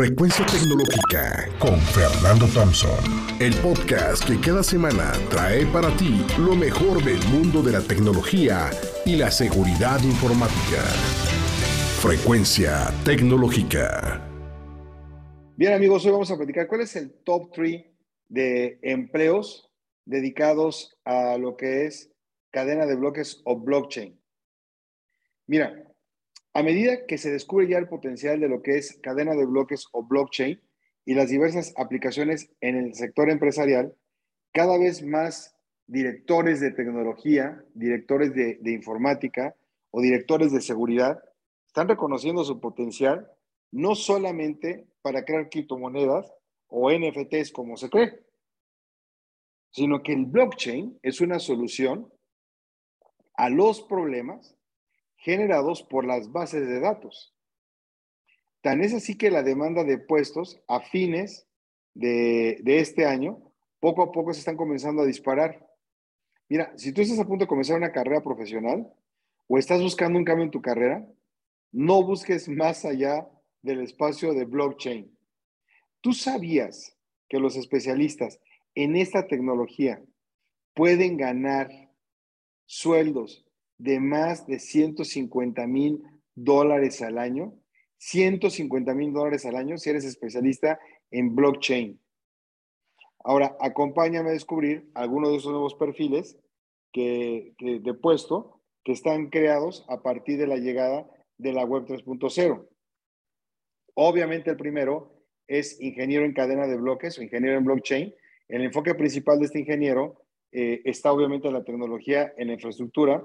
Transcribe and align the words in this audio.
Frecuencia 0.00 0.46
Tecnológica 0.46 1.46
con 1.58 1.78
Fernando 1.78 2.46
Thompson. 2.46 3.04
El 3.38 3.54
podcast 3.56 4.26
que 4.26 4.40
cada 4.40 4.62
semana 4.62 5.12
trae 5.28 5.66
para 5.66 5.94
ti 5.98 6.24
lo 6.38 6.56
mejor 6.56 7.04
del 7.04 7.22
mundo 7.28 7.60
de 7.60 7.72
la 7.72 7.82
tecnología 7.82 8.70
y 9.04 9.16
la 9.16 9.30
seguridad 9.30 10.02
informática. 10.02 10.80
Frecuencia 12.00 12.88
Tecnológica. 13.04 14.26
Bien 15.58 15.74
amigos, 15.74 16.06
hoy 16.06 16.12
vamos 16.12 16.30
a 16.30 16.38
platicar 16.38 16.66
cuál 16.66 16.80
es 16.80 16.96
el 16.96 17.12
top 17.22 17.52
3 17.52 17.84
de 18.30 18.78
empleos 18.80 19.70
dedicados 20.06 20.98
a 21.04 21.36
lo 21.36 21.58
que 21.58 21.84
es 21.84 22.10
cadena 22.50 22.86
de 22.86 22.96
bloques 22.96 23.42
o 23.44 23.60
blockchain. 23.60 24.18
Mira, 25.46 25.89
a 26.52 26.62
medida 26.62 27.06
que 27.06 27.18
se 27.18 27.30
descubre 27.30 27.68
ya 27.68 27.78
el 27.78 27.88
potencial 27.88 28.40
de 28.40 28.48
lo 28.48 28.62
que 28.62 28.76
es 28.76 28.98
cadena 29.02 29.34
de 29.34 29.46
bloques 29.46 29.86
o 29.92 30.02
blockchain 30.02 30.60
y 31.04 31.14
las 31.14 31.30
diversas 31.30 31.72
aplicaciones 31.76 32.50
en 32.60 32.76
el 32.76 32.94
sector 32.94 33.30
empresarial, 33.30 33.94
cada 34.52 34.78
vez 34.78 35.04
más 35.04 35.56
directores 35.86 36.60
de 36.60 36.72
tecnología, 36.72 37.64
directores 37.74 38.34
de, 38.34 38.58
informática 38.64 39.56
o 39.90 40.00
directores 40.00 40.52
de 40.52 40.60
seguridad 40.60 41.22
están 41.66 41.88
reconociendo 41.88 42.44
su 42.44 42.60
potencial 42.60 43.30
no 43.72 43.94
solamente 43.94 44.86
para 45.02 45.24
crear 45.24 45.48
criptomonedas 45.48 46.32
o 46.68 46.90
NFTs 46.90 47.52
como 47.52 47.76
se 47.76 47.88
cree, 47.88 48.24
sino 49.70 50.02
que 50.02 50.12
el 50.12 50.26
blockchain 50.26 50.98
es 51.02 51.20
una 51.20 51.38
solución 51.38 52.12
a 53.34 53.48
los 53.48 53.82
problemas 53.82 54.56
generados 55.20 55.82
por 55.82 56.06
las 56.06 56.32
bases 56.32 56.66
de 56.66 56.80
datos. 56.80 57.34
Tan 58.62 58.82
es 58.82 58.92
así 58.94 59.16
que 59.16 59.30
la 59.30 59.42
demanda 59.42 59.84
de 59.84 59.98
puestos 59.98 60.60
a 60.66 60.80
fines 60.80 61.46
de, 61.94 62.60
este 62.64 63.06
año, 63.06 63.38
poco 63.80 64.02
a 64.02 64.12
poco 64.12 64.32
se 64.32 64.40
están 64.40 64.56
comenzando 64.56 65.02
a 65.02 65.06
disparar. 65.06 65.66
Mira, 66.48 66.72
si 66.76 66.92
tú 66.92 67.02
estás 67.02 67.18
a 67.18 67.26
punto 67.26 67.44
de 67.44 67.48
comenzar 67.48 67.76
una 67.76 67.92
carrera 67.92 68.22
profesional 68.22 68.92
o 69.46 69.58
estás 69.58 69.80
buscando 69.82 70.18
un 70.18 70.24
cambio 70.24 70.44
en 70.44 70.50
tu 70.50 70.62
carrera, 70.62 71.06
no 71.72 72.02
busques 72.02 72.48
más 72.48 72.84
allá 72.84 73.28
del 73.62 73.80
espacio 73.80 74.32
de 74.32 74.44
blockchain. 74.44 75.16
¿Tú 76.00 76.12
sabías 76.12 76.96
que 77.28 77.38
los 77.38 77.56
especialistas 77.56 78.40
en 78.74 78.96
esta 78.96 79.26
tecnología 79.26 80.02
pueden 80.74 81.16
ganar 81.16 81.70
sueldos 82.64 83.44
de 83.80 83.98
más 83.98 84.46
de 84.46 84.58
150 84.58 85.66
mil 85.66 86.02
dólares 86.34 87.00
al 87.00 87.18
año. 87.18 87.54
150 87.96 88.94
mil 88.94 89.12
dólares 89.12 89.44
al 89.46 89.56
año 89.56 89.78
si 89.78 89.90
eres 89.90 90.04
especialista 90.04 90.78
en 91.10 91.34
blockchain. 91.34 91.98
Ahora, 93.24 93.56
acompáñame 93.60 94.30
a 94.30 94.32
descubrir 94.32 94.90
algunos 94.94 95.30
de 95.30 95.36
esos 95.36 95.52
nuevos 95.52 95.74
perfiles 95.74 96.38
que, 96.92 97.54
de 97.58 97.94
puesto 97.94 98.60
que 98.84 98.92
están 98.92 99.28
creados 99.28 99.84
a 99.88 100.02
partir 100.02 100.38
de 100.38 100.46
la 100.46 100.56
llegada 100.56 101.06
de 101.38 101.52
la 101.52 101.64
web 101.64 101.84
3.0. 101.86 102.66
Obviamente 103.94 104.50
el 104.50 104.56
primero 104.56 105.22
es 105.46 105.80
ingeniero 105.80 106.24
en 106.24 106.32
cadena 106.32 106.66
de 106.66 106.76
bloques 106.76 107.18
o 107.18 107.22
ingeniero 107.22 107.58
en 107.58 107.64
blockchain. 107.64 108.14
El 108.48 108.62
enfoque 108.62 108.94
principal 108.94 109.38
de 109.38 109.46
este 109.46 109.60
ingeniero 109.60 110.22
eh, 110.52 110.80
está 110.84 111.12
obviamente 111.12 111.50
la 111.50 111.64
tecnología, 111.64 112.32
en 112.36 112.48
la 112.48 112.54
infraestructura 112.54 113.22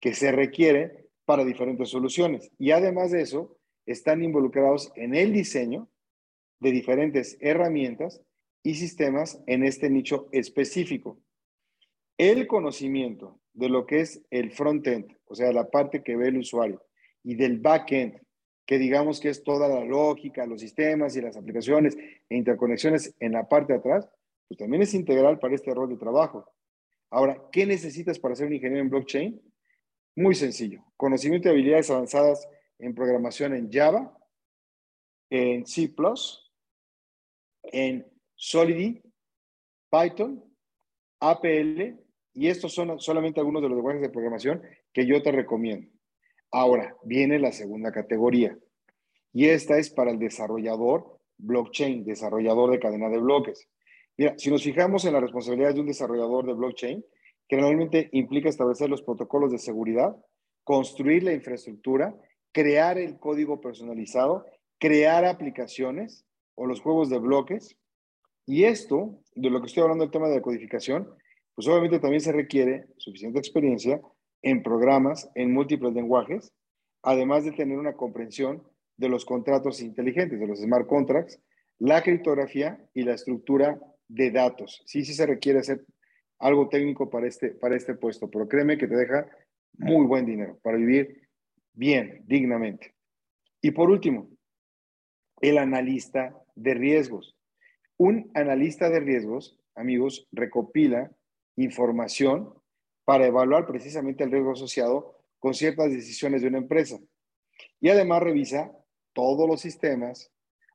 que 0.00 0.14
se 0.14 0.32
requiere 0.32 1.08
para 1.24 1.44
diferentes 1.44 1.88
soluciones. 1.88 2.50
Y 2.58 2.70
además 2.70 3.10
de 3.10 3.22
eso, 3.22 3.56
están 3.86 4.22
involucrados 4.22 4.92
en 4.96 5.14
el 5.14 5.32
diseño 5.32 5.88
de 6.60 6.72
diferentes 6.72 7.36
herramientas 7.40 8.22
y 8.62 8.74
sistemas 8.74 9.42
en 9.46 9.64
este 9.64 9.90
nicho 9.90 10.28
específico. 10.32 11.18
El 12.18 12.46
conocimiento 12.46 13.40
de 13.52 13.68
lo 13.68 13.86
que 13.86 14.00
es 14.00 14.22
el 14.30 14.50
front-end, 14.52 15.16
o 15.26 15.34
sea, 15.34 15.52
la 15.52 15.70
parte 15.70 16.02
que 16.02 16.16
ve 16.16 16.28
el 16.28 16.38
usuario, 16.38 16.82
y 17.22 17.34
del 17.34 17.58
back-end, 17.58 18.20
que 18.64 18.78
digamos 18.78 19.20
que 19.20 19.28
es 19.28 19.44
toda 19.44 19.68
la 19.68 19.84
lógica, 19.84 20.46
los 20.46 20.60
sistemas 20.60 21.16
y 21.16 21.20
las 21.20 21.36
aplicaciones 21.36 21.96
e 22.28 22.36
interconexiones 22.36 23.14
en 23.20 23.32
la 23.32 23.48
parte 23.48 23.74
de 23.74 23.78
atrás, 23.78 24.08
pues 24.48 24.58
también 24.58 24.82
es 24.82 24.94
integral 24.94 25.38
para 25.38 25.54
este 25.54 25.72
rol 25.72 25.88
de 25.88 25.96
trabajo. 25.96 26.50
Ahora, 27.10 27.40
¿qué 27.52 27.66
necesitas 27.66 28.18
para 28.18 28.34
ser 28.34 28.48
un 28.48 28.54
ingeniero 28.54 28.82
en 28.82 28.90
blockchain? 28.90 29.40
Muy 30.16 30.34
sencillo. 30.34 30.82
Conocimiento 30.96 31.48
de 31.48 31.54
habilidades 31.54 31.90
avanzadas 31.90 32.48
en 32.78 32.94
programación 32.94 33.54
en 33.54 33.70
Java, 33.70 34.16
en 35.28 35.66
C++, 35.66 35.94
en 37.64 38.06
Solidity, 38.34 39.02
Python, 39.90 40.42
APL, 41.20 42.00
y 42.32 42.48
estos 42.48 42.72
son 42.72 42.98
solamente 42.98 43.40
algunos 43.40 43.60
de 43.60 43.68
los 43.68 43.76
lenguajes 43.76 44.00
de 44.00 44.08
programación 44.08 44.62
que 44.92 45.06
yo 45.06 45.22
te 45.22 45.32
recomiendo. 45.32 45.90
Ahora, 46.50 46.96
viene 47.04 47.38
la 47.38 47.52
segunda 47.52 47.92
categoría, 47.92 48.58
y 49.34 49.48
esta 49.48 49.76
es 49.78 49.90
para 49.90 50.10
el 50.10 50.18
desarrollador 50.18 51.18
blockchain, 51.36 52.04
desarrollador 52.04 52.70
de 52.70 52.78
cadena 52.78 53.10
de 53.10 53.18
bloques. 53.18 53.68
Mira, 54.16 54.34
si 54.38 54.50
nos 54.50 54.62
fijamos 54.62 55.04
en 55.04 55.12
la 55.12 55.20
responsabilidad 55.20 55.74
de 55.74 55.80
un 55.80 55.86
desarrollador 55.86 56.46
de 56.46 56.54
blockchain, 56.54 57.04
que 57.48 57.56
normalmente 57.56 58.08
implica 58.12 58.48
establecer 58.48 58.90
los 58.90 59.02
protocolos 59.02 59.52
de 59.52 59.58
seguridad, 59.58 60.16
construir 60.64 61.22
la 61.22 61.32
infraestructura, 61.32 62.14
crear 62.52 62.98
el 62.98 63.18
código 63.18 63.60
personalizado, 63.60 64.44
crear 64.78 65.24
aplicaciones 65.24 66.26
o 66.54 66.66
los 66.66 66.80
juegos 66.80 67.10
de 67.10 67.18
bloques. 67.18 67.76
Y 68.46 68.64
esto, 68.64 69.20
de 69.34 69.50
lo 69.50 69.60
que 69.60 69.66
estoy 69.66 69.82
hablando, 69.82 70.04
el 70.04 70.10
tema 70.10 70.28
de 70.28 70.36
la 70.36 70.42
codificación, 70.42 71.08
pues 71.54 71.66
obviamente 71.68 71.98
también 71.98 72.20
se 72.20 72.32
requiere 72.32 72.86
suficiente 72.96 73.38
experiencia 73.38 74.00
en 74.42 74.62
programas, 74.62 75.30
en 75.34 75.52
múltiples 75.52 75.94
lenguajes, 75.94 76.52
además 77.02 77.44
de 77.44 77.52
tener 77.52 77.78
una 77.78 77.94
comprensión 77.94 78.62
de 78.96 79.08
los 79.08 79.24
contratos 79.24 79.80
inteligentes, 79.80 80.40
de 80.40 80.46
los 80.46 80.60
smart 80.60 80.86
contracts, 80.86 81.40
la 81.78 82.02
criptografía 82.02 82.78
y 82.94 83.02
la 83.02 83.14
estructura 83.14 83.78
de 84.08 84.30
datos. 84.30 84.82
Sí, 84.86 85.04
sí 85.04 85.14
se 85.14 85.26
requiere 85.26 85.60
hacer 85.60 85.84
algo 86.38 86.68
técnico 86.68 87.10
para 87.10 87.26
este, 87.26 87.50
para 87.50 87.76
este 87.76 87.94
puesto, 87.94 88.30
pero 88.30 88.48
créeme 88.48 88.78
que 88.78 88.88
te 88.88 88.96
deja 88.96 89.26
muy 89.78 90.06
buen 90.06 90.26
dinero 90.26 90.58
para 90.62 90.76
vivir 90.76 91.28
bien, 91.72 92.22
dignamente. 92.26 92.94
Y 93.60 93.70
por 93.70 93.90
último, 93.90 94.30
el 95.40 95.58
analista 95.58 96.36
de 96.54 96.74
riesgos. 96.74 97.36
Un 97.98 98.30
analista 98.34 98.90
de 98.90 99.00
riesgos, 99.00 99.58
amigos, 99.74 100.28
recopila 100.32 101.10
información 101.56 102.52
para 103.04 103.26
evaluar 103.26 103.66
precisamente 103.66 104.24
el 104.24 104.30
riesgo 104.30 104.52
asociado 104.52 105.16
con 105.38 105.54
ciertas 105.54 105.90
decisiones 105.90 106.42
de 106.42 106.48
una 106.48 106.58
empresa. 106.58 106.98
Y 107.80 107.88
además 107.88 108.22
revisa 108.22 108.72
todos 109.12 109.48
los 109.48 109.60
sistemas, 109.60 110.30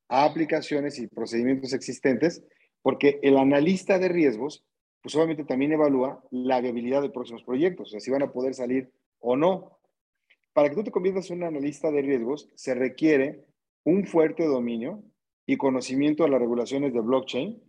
aplicaciones 0.08 0.98
y 1.00 1.08
procedimientos 1.08 1.74
existentes, 1.74 2.44
porque 2.82 3.20
el 3.22 3.38
analista 3.38 4.00
de 4.00 4.10
riesgos 4.10 4.66
pues 5.02 5.16
obviamente 5.16 5.44
también 5.44 5.72
evalúa 5.72 6.24
la 6.30 6.62
viabilidad 6.62 7.02
de 7.02 7.10
próximos 7.10 7.44
proyectos, 7.44 7.88
o 7.88 7.92
sea, 7.92 8.00
si 8.00 8.12
van 8.12 8.24
a 8.24 8.32
poder 8.32 8.54
salir 8.54 8.92
o 9.20 9.36
no. 9.36 9.80
Para 10.54 10.70
que 10.70 10.76
tú 10.76 10.84
te 10.84 10.92
conviertas 10.92 11.30
en 11.32 11.38
un 11.38 11.44
analista 11.46 11.92
de 11.92 12.02
riesgos, 12.02 12.50
se 12.56 12.76
requiere 12.76 13.46
un 13.84 14.06
fuerte 14.06 14.46
dominio 14.46 15.04
y 15.46 15.58
conocimiento 15.58 16.24
de 16.24 16.30
las 16.30 16.40
regulaciones 16.40 16.94
de 16.94 17.00
blockchain, 17.00 17.62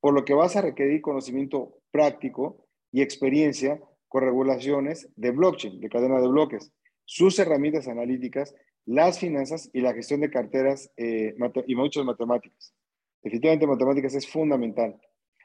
por 0.00 0.14
lo 0.14 0.24
que 0.24 0.34
vas 0.34 0.56
a 0.56 0.62
requerir 0.62 1.00
conocimiento 1.00 1.78
práctico 1.90 2.66
y 2.92 3.02
experiencia 3.02 3.80
con 4.08 4.22
regulaciones 4.22 5.08
de 5.16 5.30
blockchain, 5.30 5.80
de 5.80 5.88
cadena 5.88 6.20
de 6.20 6.28
bloques, 6.28 6.72
sus 7.04 7.38
herramientas 7.38 7.88
analíticas, 7.88 8.54
las 8.84 9.18
finanzas 9.18 9.70
y 9.72 9.80
la 9.80 9.94
gestión 9.94 10.20
de 10.20 10.30
carteras 10.30 10.90
eh, 10.96 11.34
y 11.66 11.74
muchas 11.74 12.04
matemáticas. 12.04 12.74
Definitivamente 13.22 13.66
matemáticas 13.66 14.14
es 14.14 14.28
fundamental. 14.28 15.00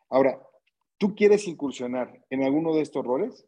Ahora, 0.09 0.41
¿Tú 0.97 1.15
quieres 1.15 1.47
incursionar 1.47 2.23
en 2.29 2.43
alguno 2.43 2.75
de 2.75 2.81
estos 2.81 3.05
roles? 3.05 3.47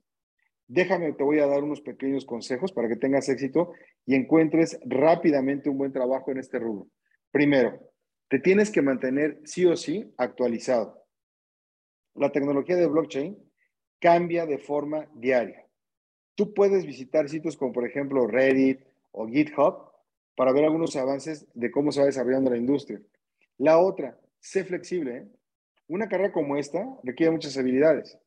Déjame, 0.67 1.13
te 1.13 1.23
voy 1.23 1.39
a 1.39 1.47
dar 1.47 1.63
unos 1.63 1.81
pequeños 1.81 2.25
consejos 2.25 2.71
para 2.71 2.87
que 2.87 2.95
tengas 2.95 3.27
éxito 3.27 3.73
y 4.05 4.13
encuentres 4.13 4.79
rápidamente 4.85 5.69
un 5.69 5.79
buen 5.79 5.91
trabajo 5.91 6.31
en 6.31 6.37
este 6.37 6.59
rubro. 6.59 6.87
Primero, 7.31 7.79
te 8.27 8.39
tienes 8.39 8.69
que 8.69 8.83
mantener 8.83 9.41
sí 9.45 9.65
o 9.65 9.75
sí 9.75 10.13
actualizado. 10.17 11.03
La 12.13 12.31
tecnología 12.31 12.75
de 12.75 12.85
blockchain 12.85 13.37
cambia 13.99 14.45
de 14.45 14.59
forma 14.59 15.09
diaria. 15.15 15.65
Tú 16.35 16.53
puedes 16.53 16.85
visitar 16.85 17.27
sitios 17.29 17.57
como 17.57 17.73
por 17.73 17.87
ejemplo 17.87 18.27
Reddit 18.27 18.81
o 19.11 19.27
GitHub 19.27 19.91
para 20.35 20.53
ver 20.53 20.65
algunos 20.65 20.95
avances 20.95 21.47
de 21.55 21.71
cómo 21.71 21.91
se 21.91 21.99
va 21.99 22.05
desarrollando 22.05 22.51
la 22.51 22.57
industria. 22.57 23.01
La 23.57 23.79
otra, 23.79 24.19
sé 24.39 24.63
flexible. 24.63 25.17
¿eh? 25.17 25.27
Una 25.89 26.07
carrera 26.07 26.31
como 26.31 26.55
esta 26.55 26.87
requiere 27.03 27.31
muchas 27.31 27.57
habilidades 27.57 28.17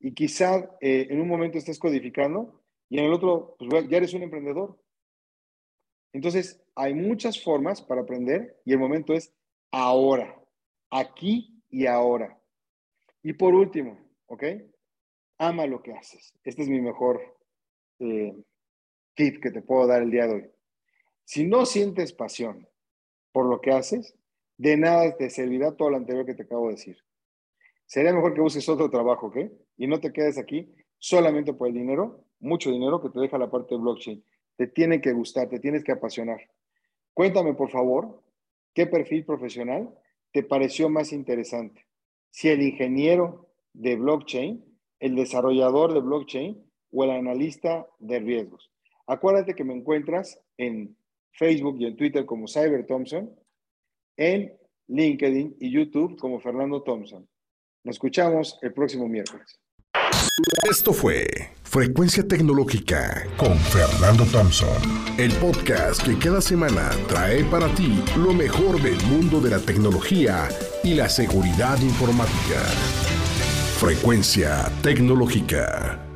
y 0.00 0.14
quizá 0.14 0.56
eh, 0.80 1.06
en 1.10 1.20
un 1.20 1.28
momento 1.28 1.58
estés 1.58 1.78
codificando 1.78 2.62
y 2.88 2.98
en 2.98 3.04
el 3.04 3.12
otro, 3.12 3.54
pues 3.58 3.88
ya 3.88 3.98
eres 3.98 4.14
un 4.14 4.22
emprendedor. 4.22 4.78
Entonces, 6.14 6.62
hay 6.74 6.94
muchas 6.94 7.42
formas 7.42 7.82
para 7.82 8.00
aprender 8.00 8.60
y 8.64 8.72
el 8.72 8.78
momento 8.78 9.12
es 9.12 9.32
ahora, 9.70 10.42
aquí 10.90 11.62
y 11.68 11.86
ahora. 11.86 12.40
Y 13.22 13.34
por 13.34 13.54
último, 13.54 13.98
¿ok? 14.26 14.44
Ama 15.38 15.66
lo 15.66 15.82
que 15.82 15.92
haces. 15.92 16.34
Este 16.44 16.62
es 16.62 16.68
mi 16.68 16.80
mejor 16.80 17.38
eh, 17.98 18.34
tip 19.14 19.42
que 19.42 19.50
te 19.50 19.60
puedo 19.60 19.86
dar 19.86 20.02
el 20.02 20.10
día 20.10 20.26
de 20.26 20.34
hoy. 20.34 20.50
Si 21.24 21.46
no 21.46 21.66
sientes 21.66 22.14
pasión 22.14 22.66
por 23.32 23.46
lo 23.46 23.60
que 23.60 23.72
haces, 23.72 24.16
de 24.62 24.76
nada 24.76 25.16
te 25.16 25.28
servirá 25.28 25.72
todo 25.72 25.90
lo 25.90 25.96
anterior 25.96 26.24
que 26.24 26.34
te 26.34 26.44
acabo 26.44 26.68
de 26.68 26.74
decir. 26.74 26.96
Sería 27.84 28.12
mejor 28.12 28.32
que 28.32 28.40
busques 28.40 28.68
otro 28.68 28.88
trabajo, 28.88 29.26
¿ok? 29.26 29.36
Y 29.76 29.88
no 29.88 29.98
te 29.98 30.12
quedes 30.12 30.38
aquí 30.38 30.72
solamente 30.98 31.52
por 31.52 31.66
el 31.66 31.74
dinero, 31.74 32.26
mucho 32.38 32.70
dinero 32.70 33.02
que 33.02 33.08
te 33.08 33.18
deja 33.18 33.38
la 33.38 33.50
parte 33.50 33.74
de 33.74 33.80
blockchain. 33.80 34.24
Te 34.56 34.68
tiene 34.68 35.00
que 35.00 35.12
gustar, 35.12 35.48
te 35.48 35.58
tienes 35.58 35.82
que 35.82 35.90
apasionar. 35.90 36.38
Cuéntame, 37.12 37.54
por 37.54 37.70
favor, 37.70 38.22
qué 38.72 38.86
perfil 38.86 39.24
profesional 39.24 39.92
te 40.30 40.44
pareció 40.44 40.88
más 40.88 41.12
interesante. 41.12 41.84
Si 42.30 42.48
el 42.48 42.62
ingeniero 42.62 43.48
de 43.72 43.96
blockchain, 43.96 44.64
el 45.00 45.16
desarrollador 45.16 45.92
de 45.92 46.00
blockchain 46.00 46.64
o 46.92 47.02
el 47.02 47.10
analista 47.10 47.88
de 47.98 48.20
riesgos. 48.20 48.70
Acuérdate 49.08 49.56
que 49.56 49.64
me 49.64 49.74
encuentras 49.74 50.40
en 50.56 50.96
Facebook 51.32 51.78
y 51.80 51.86
en 51.86 51.96
Twitter 51.96 52.24
como 52.24 52.46
Cyber 52.46 52.86
Thompson, 52.86 53.34
en 54.16 54.52
LinkedIn 54.88 55.56
y 55.60 55.70
YouTube 55.70 56.18
como 56.18 56.40
Fernando 56.40 56.82
Thompson. 56.82 57.28
Nos 57.84 57.96
escuchamos 57.96 58.58
el 58.62 58.72
próximo 58.72 59.08
miércoles. 59.08 59.58
Esto 60.70 60.92
fue 60.92 61.26
Frecuencia 61.62 62.26
Tecnológica 62.26 63.26
con 63.36 63.56
Fernando 63.58 64.24
Thompson, 64.26 64.80
el 65.18 65.32
podcast 65.32 66.02
que 66.06 66.18
cada 66.18 66.40
semana 66.40 66.90
trae 67.08 67.44
para 67.44 67.72
ti 67.74 68.02
lo 68.16 68.32
mejor 68.32 68.80
del 68.80 69.02
mundo 69.06 69.40
de 69.40 69.50
la 69.50 69.58
tecnología 69.58 70.48
y 70.84 70.94
la 70.94 71.08
seguridad 71.08 71.80
informática. 71.80 72.60
Frecuencia 73.78 74.70
Tecnológica. 74.82 76.11